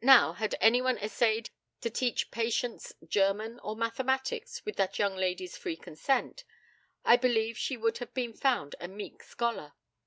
Now, 0.00 0.32
had 0.32 0.54
any 0.58 0.80
one 0.80 0.96
essayed 0.96 1.50
to 1.82 1.90
teach 1.90 2.30
Patience 2.30 2.94
German 3.06 3.60
or 3.62 3.76
mathematics, 3.76 4.64
with 4.64 4.76
that 4.76 4.98
young 4.98 5.14
lady's 5.16 5.54
free 5.58 5.76
consent, 5.76 6.44
I 7.04 7.18
believe 7.18 7.56
that 7.56 7.60
she 7.60 7.76
would 7.76 7.98
have 7.98 8.14
been 8.14 8.32
found 8.32 8.74
a 8.80 8.88
meek 8.88 9.22
scholar. 9.22 9.74